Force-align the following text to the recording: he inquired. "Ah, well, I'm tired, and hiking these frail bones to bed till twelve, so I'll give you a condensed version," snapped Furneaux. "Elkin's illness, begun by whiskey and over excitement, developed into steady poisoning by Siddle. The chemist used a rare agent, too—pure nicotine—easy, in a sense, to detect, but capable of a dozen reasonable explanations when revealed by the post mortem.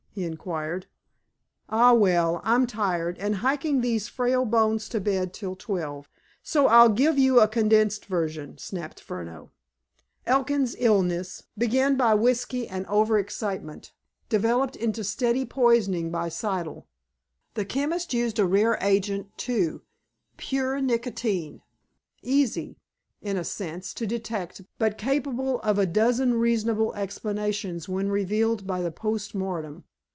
he 0.13 0.25
inquired. 0.25 0.87
"Ah, 1.69 1.93
well, 1.93 2.41
I'm 2.43 2.67
tired, 2.67 3.17
and 3.17 3.35
hiking 3.37 3.79
these 3.79 4.09
frail 4.09 4.43
bones 4.43 4.89
to 4.89 4.99
bed 4.99 5.33
till 5.33 5.55
twelve, 5.55 6.09
so 6.43 6.67
I'll 6.67 6.89
give 6.89 7.17
you 7.17 7.39
a 7.39 7.47
condensed 7.47 8.07
version," 8.07 8.57
snapped 8.57 8.99
Furneaux. 8.99 9.51
"Elkin's 10.25 10.75
illness, 10.77 11.43
begun 11.57 11.95
by 11.95 12.13
whiskey 12.13 12.67
and 12.67 12.85
over 12.87 13.17
excitement, 13.17 13.93
developed 14.27 14.75
into 14.75 15.01
steady 15.01 15.45
poisoning 15.45 16.11
by 16.11 16.27
Siddle. 16.27 16.87
The 17.53 17.63
chemist 17.63 18.13
used 18.13 18.37
a 18.37 18.45
rare 18.45 18.77
agent, 18.81 19.27
too—pure 19.37 20.81
nicotine—easy, 20.81 22.75
in 23.21 23.37
a 23.37 23.43
sense, 23.45 23.93
to 23.93 24.05
detect, 24.05 24.63
but 24.77 24.97
capable 24.97 25.61
of 25.61 25.79
a 25.79 25.85
dozen 25.85 26.33
reasonable 26.33 26.93
explanations 26.95 27.87
when 27.87 28.09
revealed 28.09 28.67
by 28.67 28.81
the 28.81 28.91
post 28.91 29.33
mortem. 29.33 29.85